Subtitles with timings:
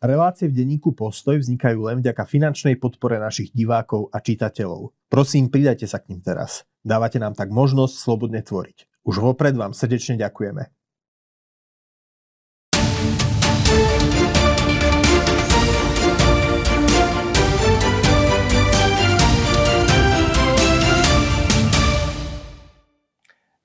[0.00, 4.96] Relácie v denníku Postoj vznikajú len vďaka finančnej podpore našich divákov a čitateľov.
[5.12, 6.64] Prosím, pridajte sa k ním teraz.
[6.80, 8.88] Dávate nám tak možnosť slobodne tvoriť.
[9.04, 10.72] Už vopred vám srdečne ďakujeme.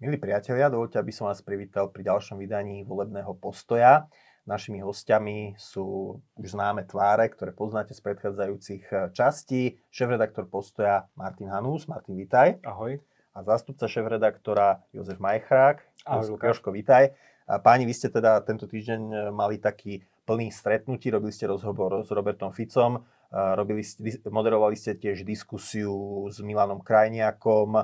[0.04, 4.12] Milí priatelia, dovolte, aby som vás privítal pri ďalšom vydaní volebného postoja.
[4.46, 9.82] Našimi hostiami sú už známe tváre, ktoré poznáte z predchádzajúcich eh, častí.
[9.90, 11.90] Šéf-redaktor postoja Martin Hanús.
[11.90, 12.62] Martin, vitaj.
[12.62, 13.02] Ahoj.
[13.34, 15.82] A zástupca šéf-redaktora Jozef Majchrák.
[16.06, 17.18] Ahoj, Jožko, vitaj.
[17.50, 22.06] A páni, vy ste teda tento týždeň eh, mali taký plný stretnutí, robili ste rozhovor
[22.06, 27.78] s Robertom Ficom, robili ste, moderovali ste tiež diskusiu s Milanom Krajniakom,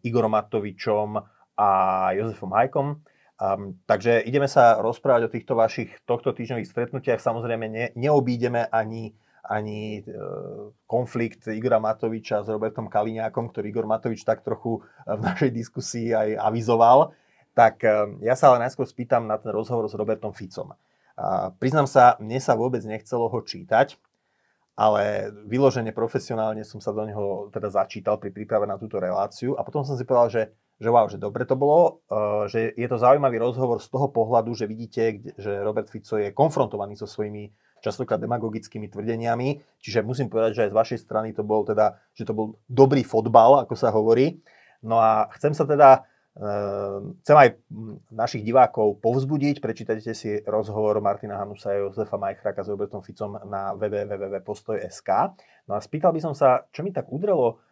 [0.00, 1.20] Igorom Matovičom
[1.52, 1.68] a
[2.16, 2.96] Jozefom Hajkom.
[3.42, 7.18] Um, takže ideme sa rozprávať o týchto vašich tohto týždňových stretnutiach.
[7.18, 10.02] Samozrejme ne, neobídeme ani, ani e,
[10.86, 16.38] konflikt Igora Matoviča s Robertom Kaliňákom, ktorý Igor Matovič tak trochu v našej diskusii aj
[16.38, 17.18] avizoval.
[17.58, 20.78] Tak e, ja sa ale najskôr spýtam na ten rozhovor s Robertom Ficom.
[21.18, 23.98] A priznám sa, mne sa vôbec nechcelo ho čítať,
[24.78, 29.66] ale vyložene profesionálne som sa do neho teda začítal pri príprave na túto reláciu a
[29.66, 30.42] potom som si povedal, že
[30.82, 34.50] že wow, že dobre to bolo, uh, že je to zaujímavý rozhovor z toho pohľadu,
[34.58, 40.50] že vidíte, že Robert Fico je konfrontovaný so svojimi častokrát demagogickými tvrdeniami, čiže musím povedať,
[40.58, 43.94] že aj z vašej strany to bol teda, že to bol dobrý fotbal, ako sa
[43.94, 44.42] hovorí.
[44.82, 46.02] No a chcem sa teda,
[46.34, 47.48] uh, chcem aj
[48.10, 53.70] našich divákov povzbudiť, prečítajte si rozhovor Martina Hanusa a Josefa Majchraka s Robertom Ficom na
[53.78, 55.10] www.postoj.sk.
[55.70, 57.62] No a spýtal by som sa, čo mi tak udrelo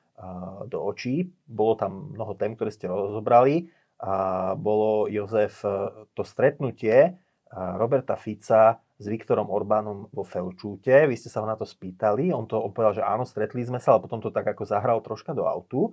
[0.68, 1.32] do očí.
[1.48, 3.72] Bolo tam mnoho tém, ktoré ste rozobrali.
[4.00, 5.68] A bolo, Jozef, e,
[6.16, 7.10] to stretnutie e,
[7.52, 11.04] Roberta Fica s Viktorom Orbánom vo Felčúte.
[11.04, 12.32] Vy ste sa ho na to spýtali.
[12.32, 15.36] On to povedal, že áno, stretli sme sa, ale potom to tak ako zahral troška
[15.36, 15.92] do autu.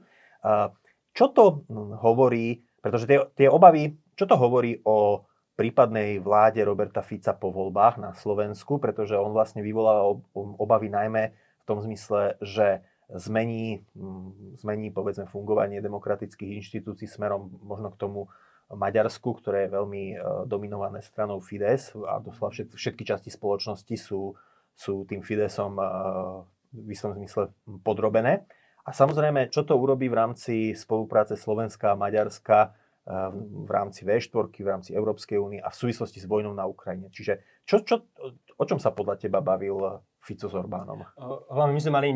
[1.12, 1.68] Čo to
[2.00, 7.96] hovorí, pretože tie, tie obavy, čo to hovorí o prípadnej vláde Roberta Fica po voľbách
[7.97, 12.85] na Slovensku, pretože on vlastne vyvolal obavy najmä v tom zmysle, že
[13.16, 18.28] zmení, mm, zmení povedzme fungovanie demokratických inštitúcií smerom možno k tomu
[18.68, 24.35] Maďarsku, ktoré je veľmi e, dominované stranou Fides a doslova všetky časti spoločnosti sú,
[24.75, 25.84] sú tým Fidesom e,
[26.75, 28.44] v istom zmysle podrobené.
[28.84, 32.69] A samozrejme, čo to urobí v rámci spolupráce Slovenska a Maďarska e,
[33.40, 37.07] v rámci V4, v rámci Európskej únie a v súvislosti s vojnou na Ukrajine.
[37.07, 38.03] Čiže čo, čo,
[38.59, 41.08] o čom sa podľa teba bavil Fico s Orbánom?
[41.48, 42.10] Hlavne my sme mali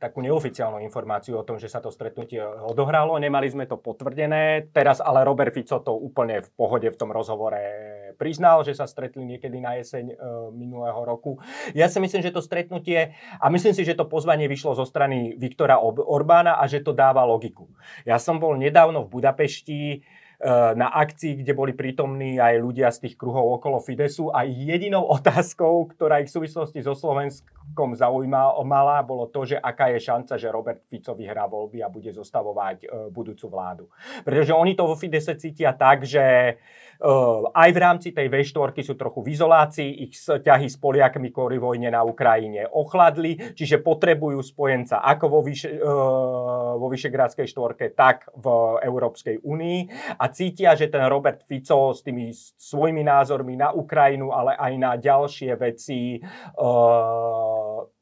[0.00, 3.20] takú neoficiálnu informáciu o tom, že sa to stretnutie odohralo.
[3.20, 4.72] Nemali sme to potvrdené.
[4.72, 7.60] Teraz ale Robert Fico to úplne v pohode v tom rozhovore
[8.16, 10.16] priznal, že sa stretli niekedy na jeseň
[10.56, 11.36] minulého roku.
[11.76, 15.36] Ja si myslím, že to stretnutie a myslím si, že to pozvanie vyšlo zo strany
[15.36, 17.68] Viktora Orbána a že to dáva logiku.
[18.08, 19.80] Ja som bol nedávno v Budapešti
[20.74, 25.92] na akcii, kde boli prítomní aj ľudia z tých kruhov okolo Fidesu a jedinou otázkou,
[25.92, 30.80] ktorá ich v súvislosti so Slovenskom zaujímala, bolo to, že aká je šanca, že Robert
[30.88, 33.84] Fico vyhrá voľby a bude zostavovať eh, budúcu vládu.
[34.24, 36.56] Pretože oni to vo Fidese cítia tak, že
[37.00, 41.56] Ehm, aj v rámci tej V4 sú trochu v izolácii, ich ťahy s Poliakmi kvôli
[41.56, 45.80] vojne na Ukrajine ochladli, čiže potrebujú spojenca ako vo, vyše,
[46.76, 48.46] vo Vyšegrádskej štvorke, tak v
[48.84, 49.78] Európskej únii
[50.20, 54.92] a cítia, že ten Robert Fico s tými svojimi názormi na Ukrajinu, ale aj na
[54.96, 56.18] ďalšie veci
[56.56, 58.00] ehm,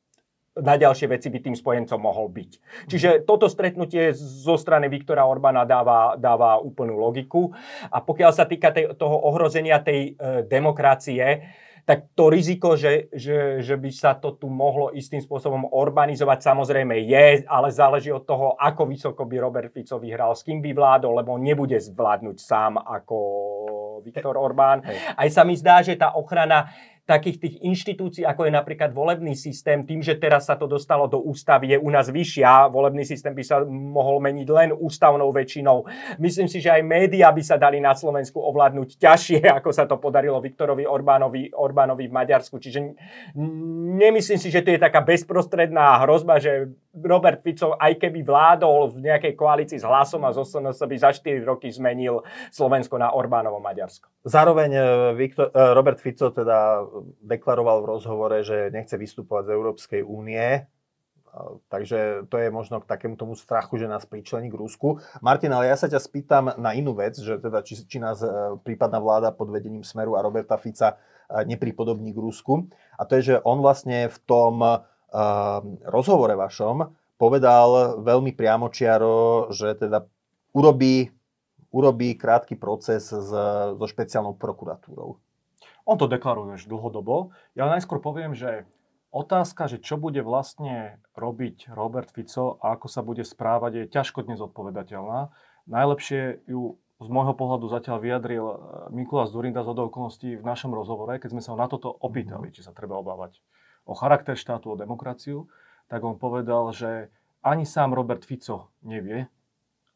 [0.58, 2.50] na ďalšie veci by tým spojencom mohol byť.
[2.90, 7.54] Čiže toto stretnutie zo strany Viktora Orbána dáva, dáva úplnú logiku.
[7.88, 11.46] A pokiaľ sa týka tej, toho ohrozenia tej e, demokracie,
[11.88, 17.00] tak to riziko, že, že, že by sa to tu mohlo istým spôsobom urbanizovať, samozrejme
[17.00, 21.16] je, ale záleží od toho, ako vysoko by Robert Fico vyhral, s kým by vládol,
[21.24, 23.16] lebo nebude zvládnuť sám ako
[24.04, 24.84] Viktor Orbán.
[25.16, 26.68] Aj sa mi zdá, že tá ochrana
[27.08, 31.16] takých tých inštitúcií, ako je napríklad volebný systém, tým, že teraz sa to dostalo do
[31.24, 32.68] ústavy, je u nás vyššia.
[32.68, 35.88] Volebný systém by sa mohol meniť len ústavnou väčšinou.
[36.20, 39.96] Myslím si, že aj médiá by sa dali na Slovensku ovládnuť ťažšie, ako sa to
[39.96, 42.60] podarilo Viktorovi Orbánovi, Orbánovi v Maďarsku.
[42.60, 42.92] Čiže
[43.96, 49.08] nemyslím si, že to je taká bezprostredná hrozba, že Robert Fico, aj keby vládol v
[49.08, 53.62] nejakej koalícii s hlasom a zo SNS by za 4 roky zmenil Slovensko na Orbánovo
[53.62, 54.10] Maďarsko.
[54.26, 54.82] Zároveň e,
[55.14, 56.82] Viktor, e, Robert Fico teda
[57.22, 60.66] deklaroval v rozhovore, že nechce vystupovať z Európskej únie.
[61.68, 64.98] Takže to je možno k takému tomu strachu, že nás pričlení k Rusku.
[65.20, 68.58] Martin, ale ja sa ťa spýtam na inú vec, že teda či, či nás e,
[68.64, 72.66] prípadná vláda pod vedením Smeru a Roberta Fica e, nepripodobní k Rusku.
[72.96, 74.82] A to je, že on vlastne v tom uh,
[75.86, 80.06] rozhovore vašom povedal veľmi priamočiaro, že teda
[80.54, 81.10] urobí,
[81.70, 83.30] urobí krátky proces s,
[83.74, 85.18] so špeciálnou prokuratúrou.
[85.88, 87.32] On to deklaruje už dlhodobo.
[87.56, 88.68] Ja najskôr poviem, že
[89.08, 94.28] Otázka, že čo bude vlastne robiť Robert Fico a ako sa bude správať, je ťažko
[94.28, 95.32] dnes odpovedateľná.
[95.64, 98.56] Najlepšie ju z môjho pohľadu zatiaľ vyjadril eh,
[98.92, 102.60] Mikuláš Zurinda z okolností v našom rozhovore, keď sme sa ho na toto opýtali, či
[102.60, 103.40] sa treba obávať
[103.88, 105.48] o charakter štátu, o demokraciu,
[105.88, 107.08] tak on povedal, že
[107.40, 109.24] ani sám Robert Fico nevie,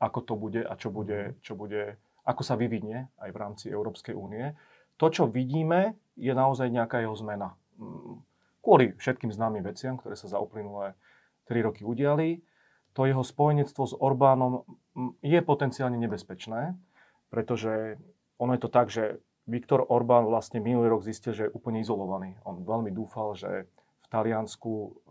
[0.00, 4.16] ako to bude a čo bude, čo bude, ako sa vyvinie aj v rámci Európskej
[4.16, 4.56] únie.
[5.02, 7.58] To, čo vidíme, je naozaj nejaká jeho zmena.
[7.74, 8.22] Mm,
[8.62, 10.94] kvôli všetkým známym veciam, ktoré sa za uplynulé
[11.50, 12.38] 3 roky udiali.
[12.94, 14.62] To jeho spojenectvo s Orbánom
[15.24, 16.78] je potenciálne nebezpečné,
[17.34, 17.98] pretože
[18.38, 19.18] ono je to tak, že
[19.50, 22.38] Viktor Orbán vlastne minulý rok zistil, že je úplne izolovaný.
[22.46, 25.02] On veľmi dúfal, že v Taliansku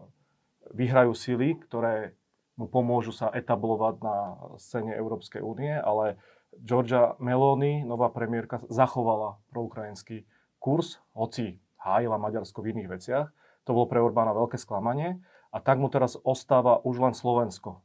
[0.72, 2.16] vyhrajú sily, ktoré
[2.56, 4.16] mu pomôžu sa etablovať na
[4.56, 6.16] scéne Európskej únie, ale
[6.60, 10.28] Georgia Meloni, nová premiérka, zachovala proukrajinský
[10.60, 13.28] kurz, hoci hájila Maďarsko v iných veciach.
[13.66, 15.22] To bolo pre Orbána veľké sklamanie.
[15.52, 17.84] A tak mu teraz ostáva už len Slovensko.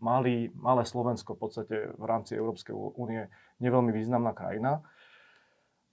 [0.00, 3.28] Malý, malé Slovensko v podstate v rámci Európskej únie
[3.60, 4.82] neveľmi významná krajina.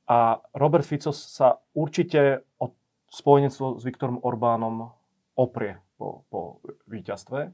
[0.08, 2.76] A Robert Fico sa určite od
[3.12, 4.90] spojenectvo s Viktorom Orbánom
[5.36, 7.52] oprie po, po víťazstve.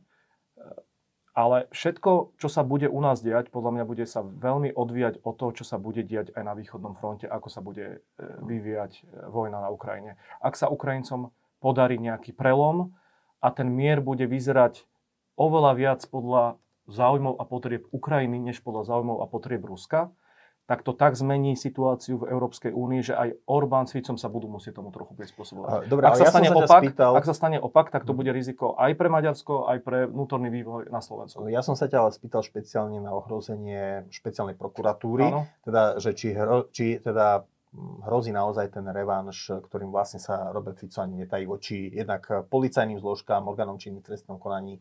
[1.39, 5.39] Ale všetko, čo sa bude u nás diať, podľa mňa bude sa veľmi odvíjať od
[5.39, 7.97] toho, čo sa bude diať aj na východnom fronte, ako sa bude e,
[8.43, 9.01] vyvíjať e,
[9.31, 10.19] vojna na Ukrajine.
[10.43, 11.31] Ak sa Ukrajincom
[11.63, 12.91] podarí nejaký prelom
[13.39, 14.83] a ten mier bude vyzerať
[15.39, 16.59] oveľa viac podľa
[16.91, 20.11] záujmov a potrieb Ukrajiny, než podľa záujmov a potrieb Ruska,
[20.69, 24.45] tak to tak zmení situáciu v Európskej únii, že aj Orbán s Ficom sa budú
[24.45, 25.89] musieť tomu trochu prispôsobovať.
[25.89, 27.11] Dobre, ak, sa ja stane sa opak, spýtal...
[27.17, 30.93] ak sa stane opak, tak to bude riziko aj pre Maďarsko, aj pre vnútorný vývoj
[30.93, 31.49] na Slovensku.
[31.49, 35.49] Ja som sa ťa ale spýtal špeciálne na ohrozenie špeciálnej prokuratúry, Áno.
[35.65, 37.49] teda, že či, hro, či teda
[38.05, 43.49] hrozí naozaj ten revanš, ktorým vlastne sa Robert Fico ani netají voči jednak policajným zložkám,
[43.49, 44.77] orgánom činným trestnom konaní,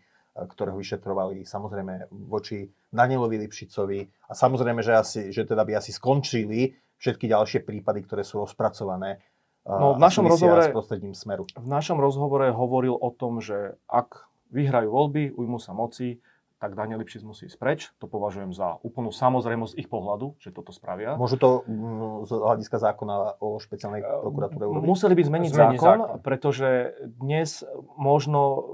[0.46, 5.90] ktoré ho vyšetrovali samozrejme voči Danielovi Lipšicovi a samozrejme, že, asi, že teda by asi
[5.90, 9.22] skončili všetky ďalšie prípady, ktoré sú rozpracované
[9.66, 11.46] no, v našom rozhovore, s prostredím Smeru.
[11.54, 16.18] V našom rozhovore hovoril o tom, že ak vyhrajú voľby, ujmu sa moci,
[16.58, 17.80] tak Daniel Lipšic musí ísť preč.
[18.02, 21.14] To považujem za úplnú samozrejmosť ich pohľadu, že toto spravia.
[21.14, 24.88] Môžu to mm, z hľadiska zákona o špeciálnej prokuratúre urobiť?
[24.90, 27.62] Museli by zmeniť zákon, zákon, pretože dnes
[27.94, 28.66] možno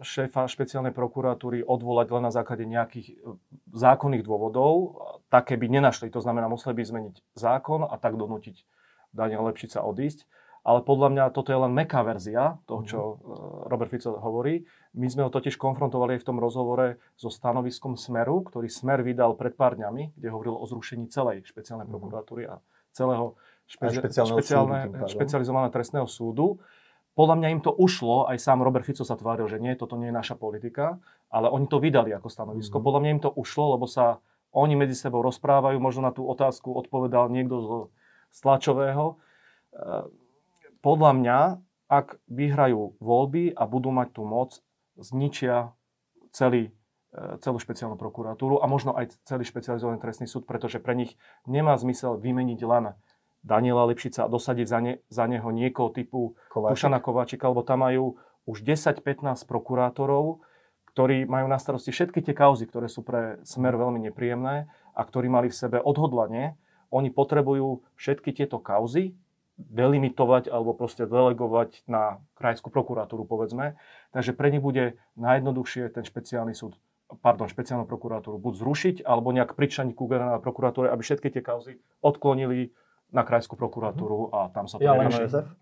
[0.00, 3.36] šéfa špeciálnej prokuratúry odvolať len na základe nejakých e,
[3.72, 5.00] zákonných dôvodov.
[5.28, 6.08] Také by nenašli.
[6.14, 8.62] To znamená, museli by zmeniť zákon a tak donútiť
[9.12, 10.28] Daniel Lepšica odísť
[10.68, 13.12] ale podľa mňa toto je len meká verzia toho, čo mhm.
[13.16, 13.16] e,
[13.72, 14.68] Robert Fico hovorí.
[15.00, 19.32] My sme ho totiž konfrontovali aj v tom rozhovore so stanoviskom Smeru, ktorý Smer vydal
[19.38, 21.92] pred pár dňami, kde hovoril o zrušení celej špeciálnej mhm.
[21.96, 22.60] prokuratúry a
[22.92, 26.60] celého špe- špeciálne, súdu, špecializovaného trestného súdu.
[27.18, 30.14] Podľa mňa im to ušlo, aj sám Robert Fico sa tváril, že nie, toto nie
[30.14, 32.78] je naša politika, ale oni to vydali ako stanovisko.
[32.78, 32.84] Mm.
[32.86, 34.22] Podľa mňa im to ušlo, lebo sa
[34.54, 37.68] oni medzi sebou rozprávajú, možno na tú otázku odpovedal niekto z,
[38.30, 39.14] z tlačového e,
[40.78, 41.38] podľa mňa,
[41.90, 44.62] ak vyhrajú voľby a budú mať tú moc,
[44.94, 45.74] zničia
[46.30, 46.70] celý,
[47.10, 51.18] e, celú špeciálnu prokuratúru a možno aj celý špecializovaný trestný súd, pretože pre nich
[51.50, 52.94] nemá zmysel vymeniť len
[53.42, 56.74] Daniela Lipšica a dosadiť za, ne, za neho niekoho typu Kováčik.
[56.74, 58.18] Kušana Kováčika, lebo tam majú
[58.48, 60.42] už 10-15 prokurátorov,
[60.96, 64.66] ktorí majú na starosti všetky tie kauzy, ktoré sú pre smer veľmi nepríjemné
[64.96, 66.58] a ktorí mali v sebe odhodlanie.
[66.90, 69.14] Oni potrebujú všetky tieto kauzy
[69.58, 73.74] delimitovať alebo proste delegovať na krajskú prokuratúru, povedzme.
[74.14, 76.78] Takže pre nich bude najjednoduchšie ten špeciálny súd,
[77.20, 81.82] pardon, špeciálnu prokuratúru buď zrušiť, alebo nejak pričaniť ku generálnej prokuratúre, aby všetky tie kauzy
[82.02, 82.70] odklonili
[83.08, 85.08] na krajskú prokuratúru a tam sa to ja, len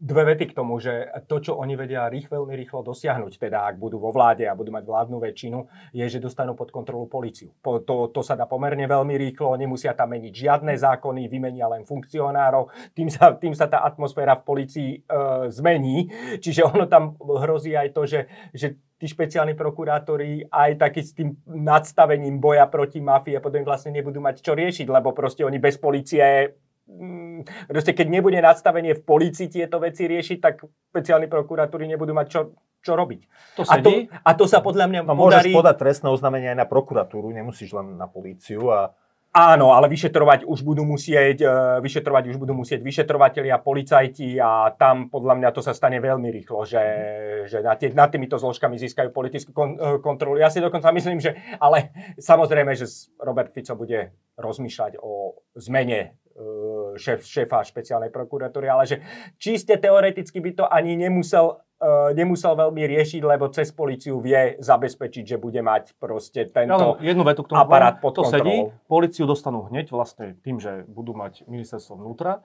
[0.02, 3.78] Dve vety k tomu, že to, čo oni vedia rých, veľmi rýchlo dosiahnuť, teda ak
[3.78, 5.58] budú vo vláde a budú mať vládnu väčšinu,
[5.94, 7.54] je, že dostanú pod kontrolu policiu.
[7.62, 11.86] Po, to, to sa dá pomerne veľmi rýchlo, nemusia tam meniť žiadne zákony, vymenia len
[11.86, 12.66] funkcionárov,
[12.98, 14.98] tým sa, tým sa tá atmosféra v policii e,
[15.54, 16.10] zmení.
[16.42, 21.36] Čiže ono tam hrozí aj to, že, že tí špeciálni prokurátori aj taký s tým
[21.46, 25.76] nadstavením boja proti mafii a potom vlastne nebudú mať čo riešiť, lebo proste oni bez
[25.76, 26.56] policie
[27.66, 30.62] proste keď nebude nadstavenie v policii tieto veci riešiť, tak
[30.94, 32.40] špeciálni prokuratúry nebudú mať čo,
[32.78, 33.20] čo robiť.
[33.58, 35.52] To A to, a to sa podľa mňa No, môžeš podarí...
[35.52, 38.70] podať trestné oznámenie aj na prokuratúru, nemusíš len na políciu.
[38.70, 38.94] A...
[39.36, 41.50] Áno, ale vyšetrovať už budú musieť, e,
[41.82, 46.64] vyšetrovať už budú musieť vyšetrovatelia, policajti a tam podľa mňa to sa stane veľmi rýchlo,
[46.64, 46.84] že,
[47.50, 50.40] že nad, tý, nad týmito zložkami získajú politickú kon, e, kontrolu.
[50.40, 52.88] Ja si dokonca myslím, že, ale samozrejme, že
[53.20, 56.16] Robert Fico bude rozmýšľať o zmene
[56.96, 58.96] šéf, šéfa špeciálnej prokuratúry, ale že
[59.40, 65.24] čiste teoreticky by to ani nemusel e, nemusel veľmi riešiť, lebo cez policiu vie zabezpečiť,
[65.24, 67.00] že bude mať proste Ja tento...
[67.00, 68.68] len jednu vetu k tomu aparát pod To sedí.
[68.88, 72.44] Policiu dostanú hneď vlastne tým, že budú mať ministerstvo vnútra,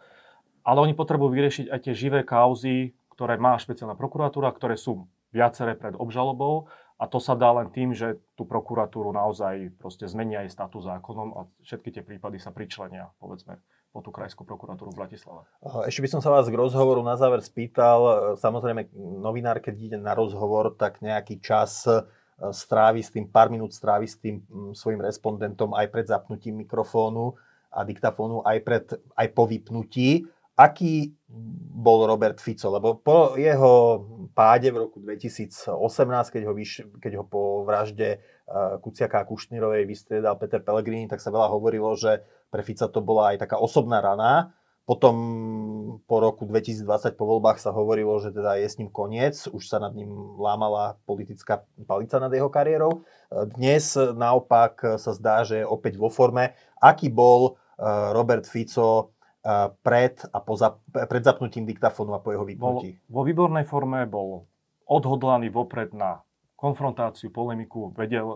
[0.63, 5.79] ale oni potrebujú vyriešiť aj tie živé kauzy, ktoré má špeciálna prokuratúra, ktoré sú viaceré
[5.79, 6.67] pred obžalobou
[7.01, 11.33] a to sa dá len tým, že tú prokuratúru naozaj proste zmenia aj status zákonom
[11.33, 13.57] a všetky tie prípady sa pričlenia, povedzme,
[13.89, 15.49] po tú krajskú prokuratúru v Bratislave.
[15.89, 18.37] Ešte by som sa vás k rozhovoru na záver spýtal.
[18.37, 22.05] Samozrejme, novinár, keď ide na rozhovor, tak nejaký čas e,
[22.53, 24.45] strávi s tým, pár minút strávi s tým
[24.77, 27.33] svojim respondentom aj pred zapnutím mikrofónu
[27.73, 28.85] a diktafónu, aj, pred,
[29.17, 30.29] aj po vypnutí.
[30.61, 31.17] Aký
[31.73, 32.69] bol Robert Fico?
[32.69, 34.05] Lebo po jeho
[34.37, 35.73] páde v roku 2018,
[36.29, 41.17] keď ho, vyš, keď ho po vražde uh, Kuciaka a Kušnírovej vystriedal Peter Pellegrini, tak
[41.17, 42.21] sa veľa hovorilo, že
[42.53, 44.53] pre Fica to bola aj taká osobná rana.
[44.85, 45.15] Potom
[46.05, 49.81] po roku 2020 po voľbách sa hovorilo, že teda je s ním koniec, už sa
[49.81, 53.05] nad ním lámala politická palica nad jeho kariérou.
[53.55, 56.53] Dnes naopak sa zdá, že je opäť vo forme.
[56.81, 59.15] Aký bol uh, Robert Fico
[59.81, 62.89] pred, a po zap- pred zapnutím diktafónu a po jeho Bol vypnutí?
[63.09, 64.45] vo výbornej forme, bol
[64.85, 66.21] odhodlaný vopred na
[66.55, 68.29] konfrontáciu, polemiku, vedel,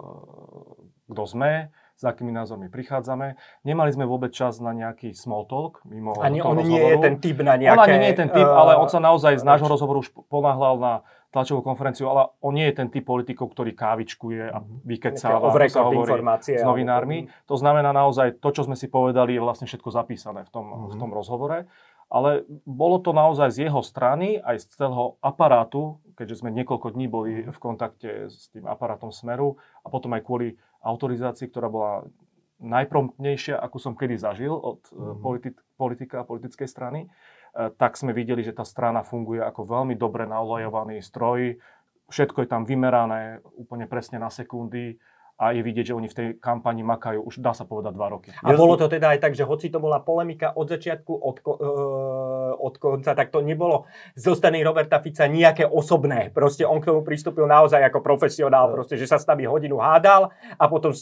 [1.05, 3.35] kto sme, s akými názormi prichádzame.
[3.63, 7.01] Nemali sme vôbec čas na nejaký small talk mimo Ani on nie je rozhovoru.
[7.01, 7.71] ten typ na nejaké...
[7.73, 10.75] On ani nie je ten typ, ale on sa naozaj z nášho rozhovoru už ponáhľal
[10.75, 10.93] na
[11.31, 15.83] tlačovú konferenciu, ale on nie je ten typ politikov, ktorý kávičkuje a vykecáva, ako sa
[15.83, 17.17] hovorí, s novinármi.
[17.45, 20.95] To znamená naozaj, to, čo sme si povedali, je vlastne všetko zapísané v tom, v
[20.95, 20.99] Mhm.
[20.99, 21.67] tom rozhovore.
[22.05, 27.09] Ale bolo to naozaj z jeho strany, aj z celého aparátu, keďže sme niekoľko dní
[27.09, 30.53] boli v kontakte s tým aparátom Smeru a potom aj kvôli
[30.85, 32.05] autorizácii, ktorá bola
[32.61, 35.19] najpromptnejšia, akú som kedy zažil od Mhm.
[35.19, 37.07] politi- politika a politickej strany, e,
[37.75, 41.59] tak sme videli, že tá strana funguje ako veľmi dobre naolajovaný stroj.
[42.07, 44.95] Všetko je tam vymerané úplne presne na sekundy
[45.35, 48.31] a je vidieť, že oni v tej kampani makajú už dá sa povedať dva roky.
[48.39, 51.59] A bolo to teda aj tak, že hoci to bola polemika od začiatku, od, ko-
[51.59, 51.71] e,
[52.55, 53.83] od konca, tak to nebolo
[54.15, 56.31] zo strany Roberta Fica nejaké osobné.
[56.31, 60.31] Proste on k tomu pristúpil naozaj ako profesionál, proste, že sa s nami hodinu hádal
[60.55, 60.95] a potom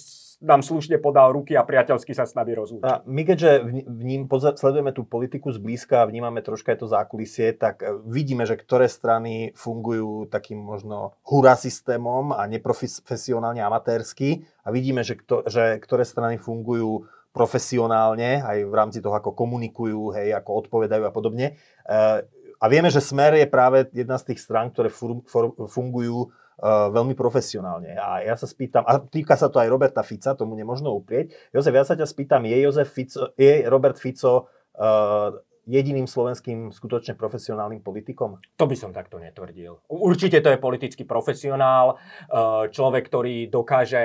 [0.43, 3.07] nám slušne podal ruky a priateľsky sa s nami rozlúčil.
[3.07, 7.79] My keďže v- ním sledujeme tú politiku zblízka a vnímame troška aj to zákulisie, tak
[7.79, 15.01] e, vidíme, že ktoré strany fungujú takým možno hurá systémom a neprofesionálne amatérsky a vidíme,
[15.07, 20.67] že, kto, že ktoré strany fungujú profesionálne aj v rámci toho, ako komunikujú, hej, ako
[20.67, 21.57] odpovedajú a podobne.
[21.87, 22.27] E,
[22.63, 26.31] A vieme, že Smer je práve jedna z tých strán, ktoré fur, for, fungujú
[26.61, 27.97] veľmi profesionálne.
[27.97, 31.33] A ja sa spýtam, a týka sa to aj Roberta Fica, tomu nemožno uprieť.
[31.55, 35.33] Jozef, ja sa ťa spýtam, je, Jozef Fico, je Robert Fico uh,
[35.63, 38.39] jediným slovenským skutočne profesionálnym politikom?
[38.59, 39.79] To by som takto netvrdil.
[39.87, 44.03] Určite to je politický profesionál, eh, človek, ktorý dokáže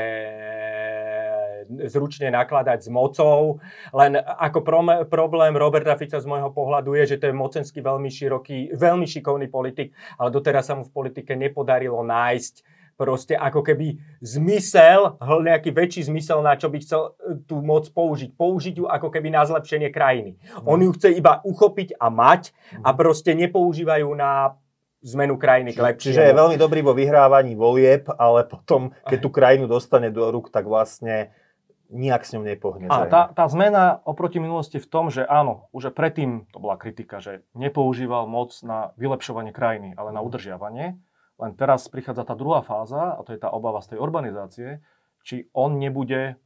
[1.87, 3.61] zručne nakladať s mocou,
[3.93, 4.65] len ako
[5.07, 9.47] problém Roberta Fica z môjho pohľadu je, že to je mocensky veľmi široký, veľmi šikovný
[9.53, 16.11] politik, ale doteraz sa mu v politike nepodarilo nájsť proste ako keby zmysel, nejaký väčší
[16.11, 18.35] zmysel, na čo by chcel e, tú moc použiť.
[18.35, 20.35] Použiť ju ako keby na zlepšenie krajiny.
[20.67, 22.51] On ju chce iba uchopiť a mať
[22.83, 24.59] a proste nepoužívajú na
[25.07, 26.11] zmenu krajiny k lepšiemu.
[26.11, 30.51] Čiže je veľmi dobrý vo vyhrávaní volieb, ale potom, keď tú krajinu dostane do rúk,
[30.51, 31.31] tak vlastne
[31.89, 32.87] nijak s ňou nepohne.
[32.89, 37.19] A tá, tá zmena oproti minulosti v tom, že áno, už predtým to bola kritika,
[37.19, 41.01] že nepoužíval moc na vylepšovanie krajiny, ale na udržiavanie.
[41.39, 44.69] Len teraz prichádza tá druhá fáza, a to je tá obava z tej urbanizácie,
[45.23, 46.37] či on nebude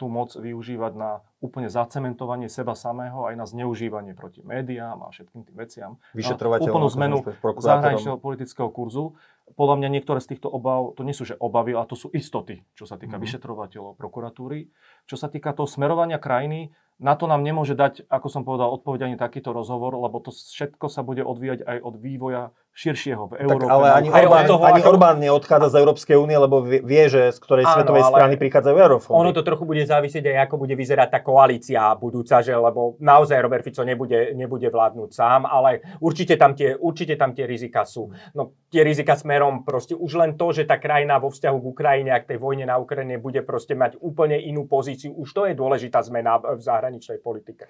[0.00, 5.44] tú moc využívať na úplne zacementovanie seba samého aj na zneužívanie proti médiám a všetkým
[5.44, 5.90] tým veciam.
[6.16, 7.16] Vyšetrovateľom, úplnú zmenu
[7.60, 9.14] zahraničného politického kurzu.
[9.56, 12.60] Podľa mňa niektoré z týchto obav, to nie sú že obavy, ale to sú istoty,
[12.76, 13.22] čo sa týka Mhm.
[13.24, 14.68] vyšetrovateľov, prokuratúry.
[15.08, 19.06] Čo sa týka toho smerovania krajiny, na to nám nemôže dať, ako som povedal, odpoveď
[19.06, 22.42] ani takýto rozhovor, lebo to všetko sa bude odvíjať aj od vývoja
[22.78, 23.66] širšieho v Európe.
[23.66, 24.90] Tak, ale ani, Orbán, toho, ani ako...
[24.94, 29.18] Orbán neodchádza z Európskej únie, lebo vie, že z ktorej Áno, svetovej strany prichádzajú eurofóny.
[29.18, 33.34] Ono to trochu bude závisieť aj, ako bude vyzerať tá koalícia budúca, že, lebo naozaj
[33.42, 38.14] Robert Fico nebude, nebude vládnuť sám, ale určite tam, tie, určite tam tie rizika sú.
[38.38, 42.10] No, tie rizika smerom proste už len to, že tá krajina vo vzťahu k Ukrajine
[42.14, 45.58] a k tej vojne na Ukrajine bude proste mať úplne inú pozíciu, už to je
[45.58, 47.68] dôležitá zmena v zahraničnej politike.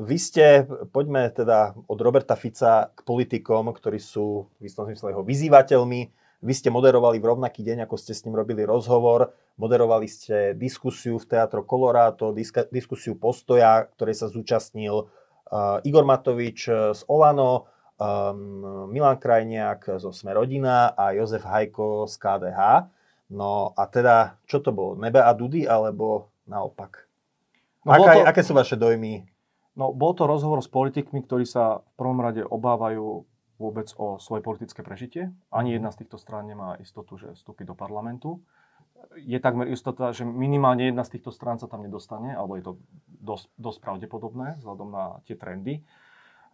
[0.00, 5.20] Vy ste, poďme teda od Roberta Fica k politikom, ktorí sú v istom zmysle jeho
[5.20, 6.00] vyzývateľmi.
[6.40, 9.36] Vy ste moderovali v rovnaký deň, ako ste s ním robili rozhovor.
[9.60, 12.32] Moderovali ste diskusiu v Teatro Colorado,
[12.72, 15.04] diskusiu postoja, ktorej sa zúčastnil
[15.84, 17.68] Igor Matovič z Olano,
[18.88, 22.60] Milan Krajniak zo Sme rodina a Jozef Hajko z KDH.
[23.28, 24.96] No a teda, čo to bolo?
[24.96, 27.07] Nebe a Dudy, alebo naopak?
[27.86, 28.20] No, Aká, to...
[28.26, 29.28] Aké sú vaše dojmy
[29.78, 33.22] No, bol to rozhovor s politikmi, ktorí sa v prvom rade obávajú
[33.62, 35.30] vôbec o svoje politické prežitie.
[35.54, 38.42] Ani jedna z týchto strán nemá istotu, že vstúpi do parlamentu.
[39.14, 42.72] Je takmer istota, že minimálne jedna z týchto strán sa tam nedostane, alebo je to
[43.22, 45.86] dosť, dosť pravdepodobné vzhľadom na tie trendy.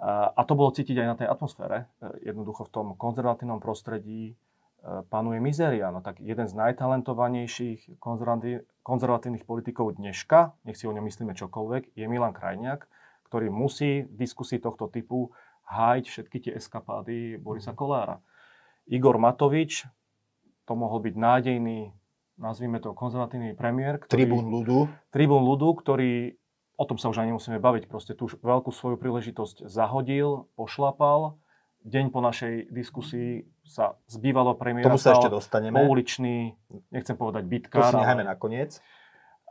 [0.04, 1.88] A to bolo cítiť aj na tej atmosfére.
[2.20, 4.36] Jednoducho v tom konzervatívnom prostredí
[5.08, 5.88] panuje mizéria.
[5.88, 8.00] No tak jeden z najtalentovanejších
[8.84, 12.84] konzervatívnych politikov dneška, nech si o ňom myslíme čokoľvek, je Milan Krajniak,
[13.28, 15.32] ktorý musí v diskusii tohto typu
[15.64, 17.78] hájiť všetky tie eskapády Borisa mhm.
[17.78, 18.16] Kolára.
[18.84, 19.88] Igor Matovič,
[20.68, 21.96] to mohol byť nádejný,
[22.36, 23.96] nazvime to konzervatívny premiér.
[24.04, 24.78] Ktorý, tribún ľudu.
[25.08, 26.36] Tribún ľudu, ktorý,
[26.76, 31.40] o tom sa už ani nemusíme baviť, proste tú veľkú svoju príležitosť zahodil, pošlapal.
[31.84, 35.76] Deň po našej diskusii sa z bývalého premiéra Tomu sa ešte dostaneme.
[35.76, 36.56] pouličný,
[36.88, 37.92] nechcem povedať bitkár.
[37.92, 38.80] To si necháme nakoniec.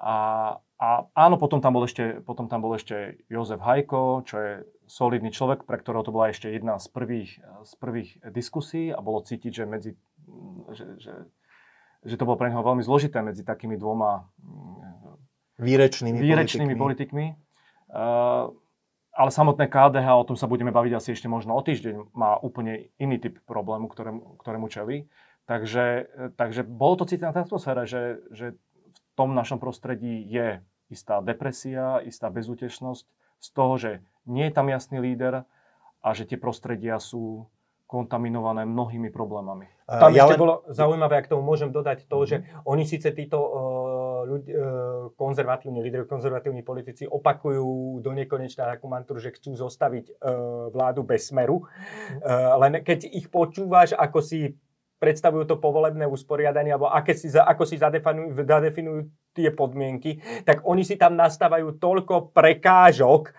[0.02, 4.52] A, a áno, potom tam, bol ešte, potom tam bol ešte Jozef Hajko, čo je
[4.90, 7.38] solidný človek, pre ktorého to bola ešte jedna z prvých,
[7.70, 9.92] z prvých diskusí a bolo cítiť, že, medzi,
[10.74, 11.14] že, že,
[12.02, 14.26] že to bolo pre neho veľmi zložité medzi takými dvoma
[15.62, 17.26] výrečnými, výrečnými politikmi.
[17.38, 17.94] politikmi.
[17.94, 18.58] Uh,
[19.14, 22.90] ale samotné KDH, o tom sa budeme baviť asi ešte možno o týždeň, má úplne
[22.98, 25.06] iný typ problému, ktorému, ktorému čelí.
[25.46, 26.08] Takže,
[26.40, 32.02] takže bolo to cítiť na atmosfére, že, že v tom našom prostredí je istá depresia,
[32.02, 33.06] istá bezútešnosť
[33.44, 33.92] z toho, že
[34.26, 35.44] nie je tam jasný líder
[36.00, 37.46] a že tie prostredia sú
[37.86, 39.70] kontaminované mnohými problémami.
[39.86, 40.42] Tam ja ešte len...
[40.42, 42.66] bolo zaujímavé, ak tomu môžem dodať to, že mhm.
[42.66, 43.52] oni síce títo uh,
[44.24, 44.62] ľudí, uh,
[45.16, 51.30] konzervatívni lídry, konzervatívni politici opakujú do nekonečna takú mantru, že chcú zostaviť uh, vládu bez
[51.30, 51.64] smeru.
[51.64, 54.56] Uh, len keď ich počúvaš, ako si
[55.04, 59.00] predstavujú to povolebné usporiadanie, alebo aké si, ako si zadefinujú, zadefinujú
[59.34, 63.32] tie podmienky, tak oni si tam nastávajú toľko prekážok, e,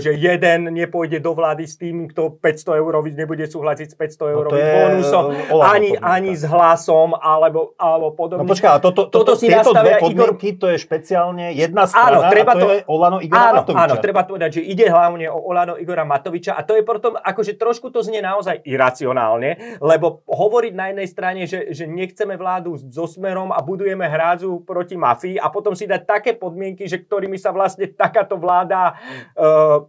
[0.00, 4.44] že jeden nepôjde do vlády s tým, kto 500 eur nebude súhlasiť s 500 eur
[4.48, 5.24] no bonusom,
[5.60, 8.42] ani, ani s hlasom, alebo, alebo podobne.
[8.42, 10.60] No počká, toto, toto, toto si tieto dve podmienky, Igor...
[10.64, 13.84] to je špeciálne jedna strana áno, treba a to, to je Olano Igora áno, Matoviča.
[13.84, 17.60] Áno, treba povedať, že ide hlavne o Olano Igora Matoviča a to je potom, akože
[17.60, 23.04] trošku to znie naozaj iracionálne, lebo hovoriť na jednej strane, že, že nechceme vládu so
[23.04, 27.34] smerom a budujeme hrádzu proti mafii, mafii a potom si dať také podmienky, že ktorými
[27.34, 28.94] sa vlastne takáto vláda
[29.34, 29.82] uh,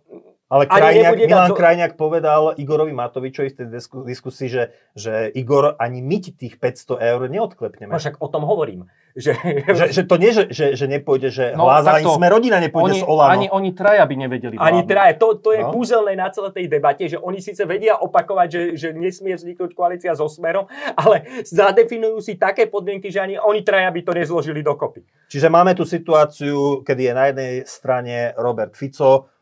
[0.47, 1.59] ale Krajniak, Milan dať...
[1.59, 3.67] Krajniak povedal Igorovi Matovičovi v tej
[4.07, 4.63] diskusii, že,
[4.95, 7.91] že Igor ani my ti tých 500 eur neodklepneme.
[7.91, 8.87] No však o tom hovorím.
[9.17, 9.33] Že,
[9.65, 12.95] že, že to nie, že, že, že nepôjde, že no, hláza, ani sme rodina nepôjde
[12.95, 13.33] oni, s Olano.
[13.33, 14.71] Ani oni traja by nevedeli vládnuť.
[14.71, 15.13] Ani traja.
[15.19, 15.73] To, to je no.
[15.73, 20.15] kúzelné na celej tej debate, že oni síce vedia opakovať, že, že nesmie vzniknúť koalícia
[20.15, 25.03] so Smerom, ale zadefinujú si také podmienky, že ani oni traja by to nezložili dokopy.
[25.27, 29.33] Čiže máme tu situáciu, kedy je na jednej strane Robert Fico,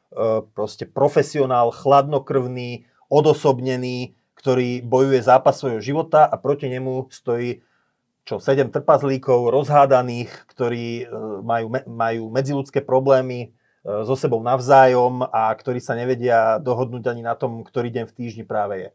[0.55, 7.65] proste profesionál, chladnokrvný, odosobnený, ktorý bojuje zápas svojho života a proti nemu stojí
[8.25, 11.07] čo, sedem trpazlíkov, rozhádaných, ktorí e,
[11.45, 13.47] majú, majú medziludské problémy e,
[13.85, 18.41] so sebou navzájom a ktorí sa nevedia dohodnúť ani na tom, ktorý deň v týždni
[18.41, 18.89] práve je.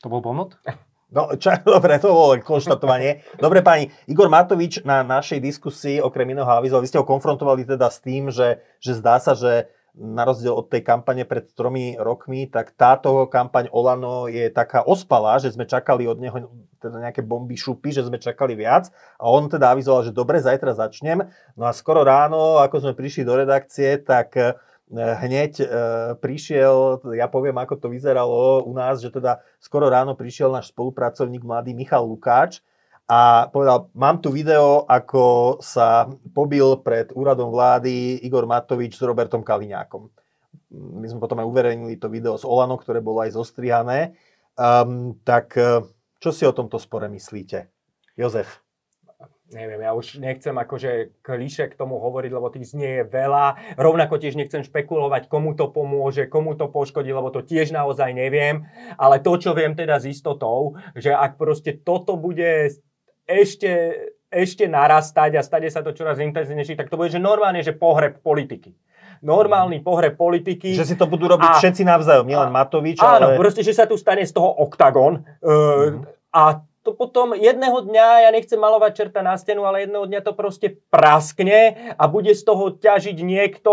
[0.00, 0.56] To bol bonot?
[1.10, 3.26] No, čo, dobre, to bolo konštatovanie.
[3.36, 7.90] Dobre, pani, Igor Matovič na našej diskusii okrem iného avizoval, vy ste ho konfrontovali teda
[7.90, 12.46] s tým, že, že zdá sa, že na rozdiel od tej kampane pred tromi rokmi,
[12.46, 16.46] tak táto kampaň Olano je taká ospalá, že sme čakali od neho
[16.78, 18.88] teda nejaké bomby šupy, že sme čakali viac.
[19.18, 21.26] A on teda avizoval, že dobre, zajtra začnem.
[21.58, 24.38] No a skoro ráno, ako sme prišli do redakcie, tak
[24.90, 25.66] hneď e,
[26.18, 31.46] prišiel, ja poviem, ako to vyzeralo u nás, že teda skoro ráno prišiel náš spolupracovník
[31.46, 32.58] mladý Michal Lukáč
[33.06, 39.42] a povedal, mám tu video, ako sa pobil pred úradom vlády Igor Matovič s Robertom
[39.42, 40.10] Kaliňákom.
[40.74, 44.14] My sme potom aj uverejnili to video z Olano, ktoré bolo aj zostrihané.
[44.54, 45.82] Um, tak eh,
[46.22, 47.66] čo si o tomto spore myslíte?
[48.14, 48.62] Jozef
[49.50, 53.76] neviem, ja už nechcem akože kliše k tomu hovoriť, lebo tých znie je veľa.
[53.76, 58.66] Rovnako tiež nechcem špekulovať, komu to pomôže, komu to poškodí, lebo to tiež naozaj neviem.
[58.94, 62.70] Ale to, čo viem teda s istotou, že ak proste toto bude
[63.26, 63.72] ešte,
[64.30, 68.22] ešte narastať a stane sa to čoraz intenzívnejšie, tak to bude, že normálne, že pohreb
[68.22, 68.74] politiky
[69.20, 70.72] normálny pohreb politiky.
[70.72, 73.36] Že si to budú robiť a, všetci navzájom, nielen Matovič, Áno, ale...
[73.36, 75.20] proste, že sa tu stane z toho oktagon.
[75.44, 76.08] Uh, mm.
[76.32, 80.32] A to potom jedného dňa, ja nechcem malovať čerta na stenu, ale jedného dňa to
[80.32, 83.72] proste praskne a bude z toho ťažiť niekto,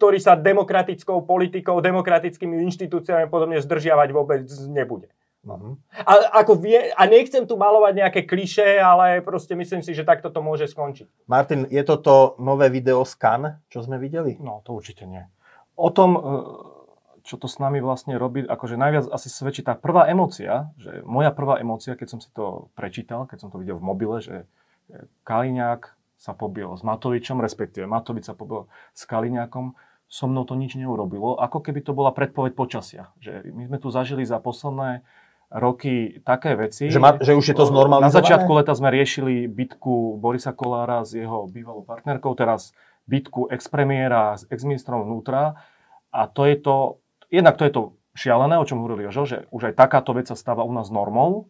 [0.00, 5.12] ktorý sa demokratickou politikou, demokratickými inštitúciami podobne zdržiavať vôbec nebude.
[5.48, 5.78] Uh-huh.
[6.04, 10.28] A, ako vie, a nechcem tu malovať nejaké kliše, ale proste myslím si, že takto
[10.28, 11.28] to môže skončiť.
[11.30, 14.36] Martin, je toto nové video skan, čo sme videli?
[14.40, 15.24] No, to určite nie.
[15.78, 16.20] O tom, e,
[17.28, 21.28] čo to s nami vlastne robí, akože najviac asi svedčí tá prvá emócia, že moja
[21.28, 24.48] prvá emócia, keď som si to prečítal, keď som to videl v mobile, že
[25.28, 28.64] Kaliňák sa pobil s Matovičom, respektíve Matovič sa pobil
[28.96, 29.76] s Kaliňákom,
[30.08, 33.12] so mnou to nič neurobilo, ako keby to bola predpoveď počasia.
[33.20, 35.04] Že my sme tu zažili za posledné
[35.52, 36.88] roky také veci.
[36.88, 38.08] Že, ma, že už je to znormalizované?
[38.08, 42.72] Na začiatku leta sme riešili bitku Borisa Kolára s jeho bývalou partnerkou, teraz
[43.04, 45.60] bitku expremiéra s exministrom vnútra.
[46.08, 47.82] A to je to, jednak to je to
[48.18, 51.48] šialené, o čom hovorili Jožo, že už aj takáto vec sa stáva u nás normou,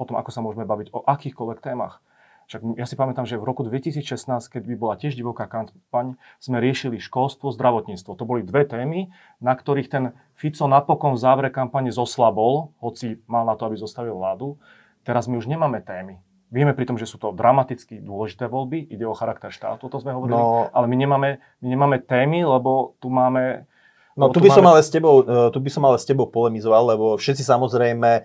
[0.00, 2.00] potom ako sa môžeme baviť o akýchkoľvek témach.
[2.46, 4.06] Však ja si pamätám, že v roku 2016,
[4.46, 8.14] keď by bola tiež divoká kampaň, sme riešili školstvo, zdravotníctvo.
[8.14, 9.10] To boli dve témy,
[9.42, 10.04] na ktorých ten
[10.38, 14.62] Fico napokon v závere kampane zoslabol, hoci mal na to, aby zostavil vládu.
[15.02, 16.22] Teraz my už nemáme témy.
[16.54, 20.14] Vieme pri tom, že sú to dramaticky dôležité voľby, ide o charakter štátu, to sme
[20.14, 23.66] hovorili, no, ale my nemáme, my nemáme témy, lebo tu máme
[24.16, 26.96] No tu by, som ale s tebou, e, tu by som ale s tebou polemizoval,
[26.96, 28.20] lebo všetci samozrejme, e,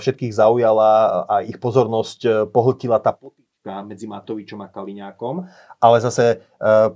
[0.00, 0.90] všetkých zaujala
[1.28, 5.44] a ich pozornosť e, pohltila tá potička medzi Matovičom a Kaliňákom,
[5.80, 6.44] ale zase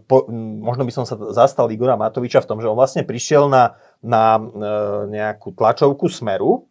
[0.05, 0.29] po,
[0.61, 4.37] možno by som sa zastal Igora Matoviča v tom, že on vlastne prišiel na, na
[5.09, 6.69] nejakú tlačovku Smeru,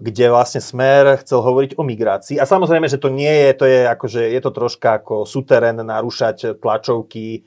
[0.00, 2.40] kde vlastne Smer chcel hovoriť o migrácii.
[2.40, 6.56] A samozrejme, že to nie je, to je akože, je to troška ako suterén narúšať
[6.56, 7.40] tlačovky e,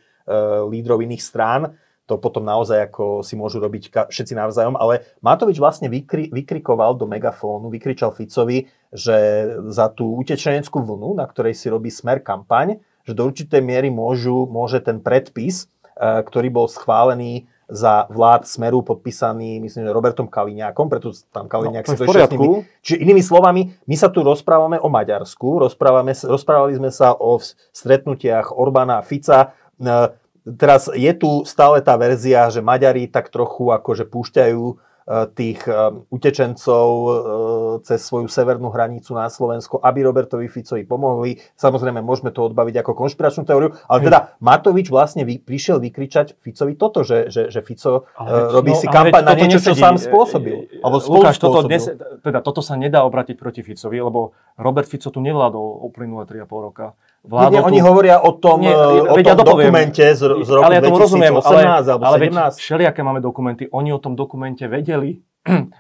[0.70, 1.74] lídrov iných strán
[2.08, 7.04] to potom naozaj ako si môžu robiť všetci navzájom, ale Matovič vlastne vykri, vykrikoval do
[7.04, 13.12] megafónu, vykričal Ficovi, že za tú utečeneckú vlnu, na ktorej si robí smer kampaň, že
[13.12, 15.68] do určitej miery môžu, môže ten predpis,
[16.00, 21.84] e, ktorý bol schválený za vlád Smeru podpísaný, myslím, že Robertom Kaliňákom, preto tam Kaliňák
[21.84, 22.64] no, si to poriadku.
[22.80, 27.36] Čiže inými slovami, my sa tu rozprávame o Maďarsku, rozprávame, rozprávali sme sa o
[27.76, 30.16] stretnutiach Orbána a Fica, e,
[30.56, 34.74] Teraz je tu stále tá verzia, že Maďari tak trochu akože púšťajú e,
[35.36, 35.76] tých e,
[36.08, 37.12] utečencov e,
[37.84, 41.36] cez svoju severnú hranicu na Slovensko, aby Robertovi Ficovi pomohli.
[41.60, 46.80] Samozrejme, môžeme to odbaviť ako konšpiračnú teóriu, ale teda Matovič vlastne vy, prišiel vykričať Ficovi
[46.80, 50.00] toto, že, že, že Fico ale, robí no, si kampaň na to, čo, čo sám
[50.00, 50.80] spôsobil.
[50.80, 51.92] Alebo Lukáš, toto, dnes,
[52.24, 56.96] teda, toto sa nedá obratiť proti Ficovi, lebo Robert Fico tu nevládol uplynulé 3,5 roka
[57.28, 57.52] vládol...
[57.52, 60.82] Nie, oni hovoria o tom, nie, o tom ja dokumente z, z roku ale ja
[60.82, 62.64] 2018 rozumiem, ale, alebo ale 17.
[62.64, 65.20] všelijaké máme dokumenty, oni o tom dokumente vedeli.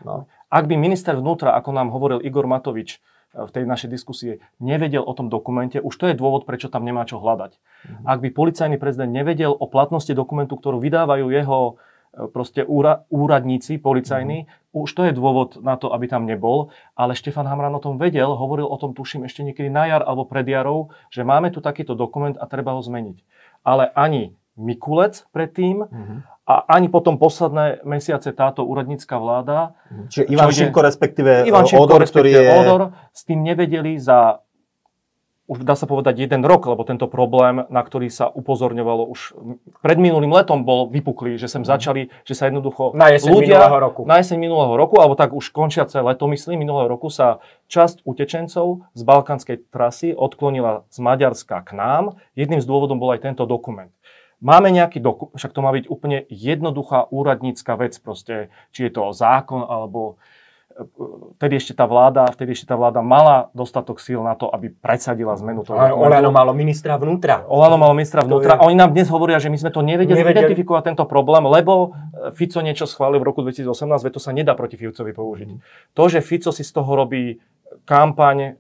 [0.08, 0.28] No.
[0.48, 3.00] Ak by minister vnútra, ako nám hovoril Igor Matovič
[3.36, 6.88] e, v tej našej diskusie, nevedel o tom dokumente, už to je dôvod, prečo tam
[6.88, 7.52] nemá čo hľadať.
[7.56, 8.04] Mhm.
[8.08, 11.80] Ak by policajný prezident nevedel o platnosti dokumentu, ktorú vydávajú jeho
[12.34, 14.74] proste úra, úradníci policajní, mm.
[14.74, 18.34] už to je dôvod na to, aby tam nebol, ale Štefan Hamran o tom vedel,
[18.34, 21.94] hovoril o tom, tuším, ešte niekedy na jar alebo pred jarou, že máme tu takýto
[21.94, 23.22] dokument a treba ho zmeniť.
[23.62, 26.18] Ale ani Mikulec predtým mm.
[26.50, 29.78] a ani potom posledné mesiace táto úradnícka vláda.
[30.10, 32.62] Čiže Ivan Šimko, respektíve Ivan Šimko, Odor, respektíve ktorý je...
[32.66, 32.82] Odor,
[33.14, 34.42] s tým nevedeli za
[35.48, 39.34] už dá sa povedať jeden rok, lebo tento problém, na ktorý sa upozorňovalo už
[39.80, 41.70] pred minulým letom bol vypuklý, že sem mhm.
[41.72, 44.02] začali, že sa jednoducho na jeseň ľudia, minulého roku.
[44.04, 47.40] Na jeseň minulého roku, alebo tak už končiace leto, myslím, minulého roku sa
[47.72, 52.20] časť utečencov z balkánskej trasy odklonila z Maďarska k nám.
[52.36, 53.90] Jedným z dôvodom bol aj tento dokument.
[54.38, 59.10] Máme nejaký dokument, však to má byť úplne jednoduchá úradnícka vec, proste, či je to
[59.10, 60.22] zákon alebo
[61.38, 65.34] vtedy ešte tá vláda, vtedy ešte tá vláda mala dostatok síl na to, aby presadila
[65.38, 67.46] zmenu toho Olano malo ministra vnútra.
[67.50, 68.58] Olano malo ministra vnútra.
[68.58, 68.60] Je...
[68.62, 71.98] A oni nám dnes hovoria, že my sme to nevedeli, nevedeli identifikovať tento problém, lebo
[72.14, 75.50] e, Fico niečo schválil v roku 2018, veď to sa nedá proti Ficovi použiť.
[75.50, 75.60] Mm.
[75.98, 77.42] To, že Fico si z toho robí
[77.84, 78.58] kampaň,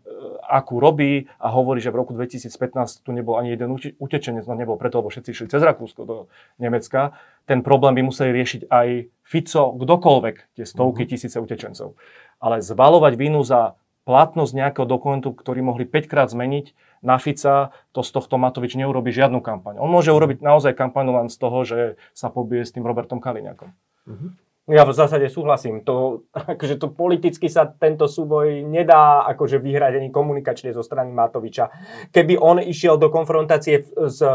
[0.47, 4.79] akú robí a hovorí, že v roku 2015 tu nebol ani jeden utečenec, no nebol
[4.79, 6.17] preto, lebo všetci išli cez Rakúsko do
[6.57, 7.13] Nemecka.
[7.43, 8.87] Ten problém by museli riešiť aj
[9.27, 11.11] Fico, kdokoľvek, tie stovky mm-hmm.
[11.11, 11.99] tisíce utečencov.
[12.39, 13.75] Ale zvalovať vínu za
[14.07, 16.71] platnosť nejakého dokumentu, ktorý mohli 5 krát zmeniť,
[17.03, 19.77] na Fica to z tohto Matovič neurobi žiadnu kampaň.
[19.77, 21.79] On môže urobiť naozaj kampaň len z toho, že
[22.15, 23.69] sa pobije s tým Robertom Kaliňakom.
[24.07, 24.46] Mm-hmm.
[24.67, 25.79] Ja v zásade súhlasím.
[25.87, 31.71] To, akože to politicky sa tento súboj nedá akože vyhrať ani komunikačne zo strany Matoviča.
[32.11, 34.27] Keby on išiel do konfrontácie s e,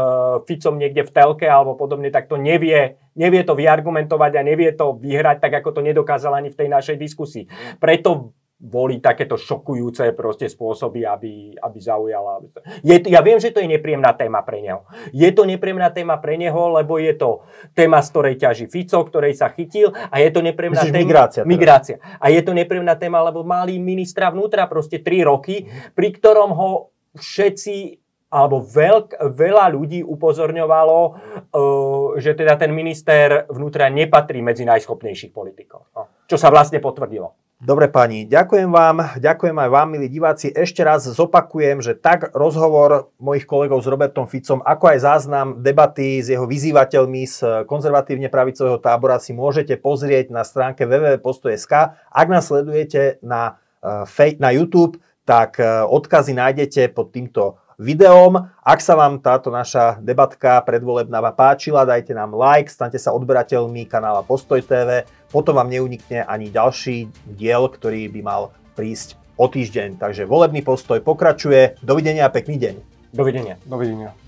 [0.49, 4.97] Ficom niekde v telke alebo podobne, tak to nevie, nevie to vyargumentovať a nevie to
[4.97, 7.45] vyhrať, tak ako to nedokázal ani v tej našej diskusii.
[7.77, 12.39] Preto boli takéto šokujúce proste spôsoby, aby, aby zaujala.
[12.79, 14.87] Je, ja viem, že to je nepríjemná téma pre neho.
[15.11, 17.43] Je to nepríjemná téma pre neho, lebo je to
[17.75, 20.95] téma, z ktorej ťaží Fico, ktorej sa chytil a je to nepríjemná téma...
[20.95, 21.41] Migrácia.
[21.43, 21.51] Teda.
[21.51, 21.95] Migrácia.
[22.21, 26.95] A je to nepríjemná téma, lebo mali ministra vnútra proste 3 roky, pri ktorom ho
[27.19, 27.99] všetci
[28.33, 35.93] alebo veľk, veľa ľudí upozorňovalo, uh, že teda ten minister vnútra nepatrí medzi najschopnejších politikov.
[35.93, 37.42] No, čo sa vlastne potvrdilo.
[37.63, 40.51] Dobre pani, ďakujem vám, ďakujem aj vám, milí diváci.
[40.51, 46.19] Ešte raz zopakujem, že tak rozhovor mojich kolegov s Robertom Ficom, ako aj záznam debaty
[46.19, 51.95] s jeho vyzývateľmi z konzervatívne pravicového tábora si môžete pozrieť na stránke www.posto.sk.
[51.95, 58.49] Ak nás sledujete na, eh, na YouTube, tak eh, odkazy nájdete pod týmto videom.
[58.63, 64.25] Ak sa vám táto naša debatka predvolebná páčila, dajte nám like, stante sa odberateľmi kanála
[64.25, 68.41] Postoj TV, potom vám neunikne ani ďalší diel, ktorý by mal
[68.73, 69.97] prísť o týždeň.
[69.97, 71.81] Takže volebný postoj pokračuje.
[71.81, 72.75] Dovidenia a pekný deň.
[73.13, 73.57] Dovidenia.
[73.65, 74.22] Dovidenia.